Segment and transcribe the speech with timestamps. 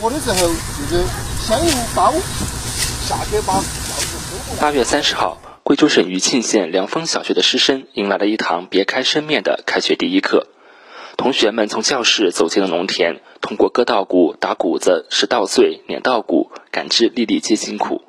[0.00, 1.04] 播的时候，就是
[1.38, 2.10] 相应到
[3.06, 3.62] 下去把。
[4.58, 10.46] 八月三十号，贵州省余庆县凉风小学的师生迎来了一堂别开生面的开学第一课。
[11.18, 18.00] 同学们从教室走进了农田，通过割稻谷、打谷子、拾稻穗、碾稻谷，感知粒粒皆辛苦。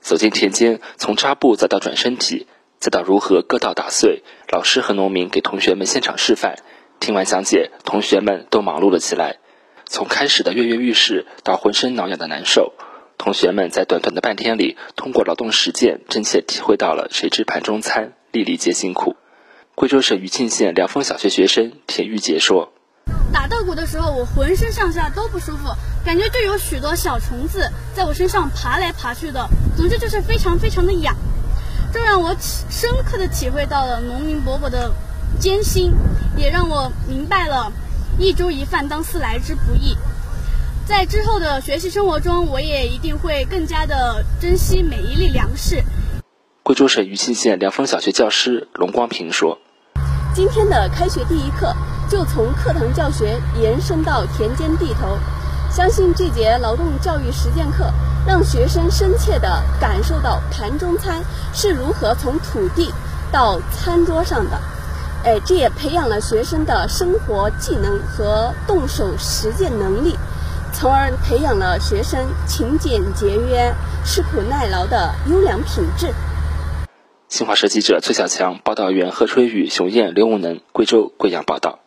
[0.00, 2.46] 走进田间，从扎布再到转身体，
[2.78, 6.56] 再到如何割稻打穗，老师和农民给同学们现场示范。
[6.98, 9.39] 听完讲解，同学们都忙碌了起来。
[9.92, 12.74] 从开始的跃跃欲试到浑身挠痒的难受，
[13.18, 19.16] 同学们在短短的半天里，通过劳动实践，真切体会到了“谁知盘中餐，粒粒皆辛苦”。
[19.74, 22.72] 贵州省余庆县凉风小学学生田玉杰说
[23.34, 31.16] ：“打稻谷的时候，我浑身上下都不舒服，感觉就有许多小虫子在我身上爬来爬去的，总之就是非常非常的痒。
[31.92, 34.92] 这让我深刻的体会到了农民伯伯的
[35.40, 35.92] 艰辛，
[36.36, 37.72] 也让我明白了。”
[38.20, 39.96] 一粥一饭当思来之不易，
[40.84, 45.82] 在之后的学习生活中，我也一定会更加的珍惜每一粒粮食。
[46.62, 49.58] 贵州省余庆县凉风小学教师龙光平说
[50.36, 51.74] ：“今天的开学第一课
[52.10, 55.18] 就从课堂教学延伸到田间地头，
[55.74, 57.90] 相信这节劳动教育实践课
[58.26, 62.92] 让学生深切地感受到盘中餐是如何从土地
[63.32, 64.60] 到餐桌上的。”
[65.22, 70.16] 哎，这也培养了学生的生活技能和动手实践能力，
[70.72, 76.14] 从而培养了学生勤俭节约、吃苦耐劳的优良品质。
[77.28, 81.79] 新华社记者崔小强、报道员贺春雨、熊燕、刘武能，贵州贵阳报道。